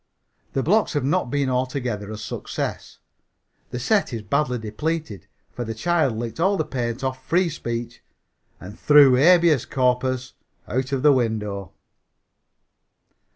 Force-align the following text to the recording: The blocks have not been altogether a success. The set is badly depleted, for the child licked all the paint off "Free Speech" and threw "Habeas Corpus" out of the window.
The 0.53 0.63
blocks 0.63 0.93
have 0.93 1.03
not 1.03 1.29
been 1.29 1.47
altogether 1.47 2.09
a 2.09 2.17
success. 2.17 2.97
The 3.69 3.77
set 3.77 4.11
is 4.11 4.23
badly 4.23 4.57
depleted, 4.57 5.27
for 5.51 5.63
the 5.63 5.75
child 5.75 6.17
licked 6.17 6.39
all 6.39 6.57
the 6.57 6.65
paint 6.65 7.03
off 7.03 7.23
"Free 7.23 7.49
Speech" 7.49 8.01
and 8.59 8.79
threw 8.79 9.13
"Habeas 9.13 9.65
Corpus" 9.67 10.33
out 10.67 10.91
of 10.91 11.03
the 11.03 11.13
window. 11.13 11.73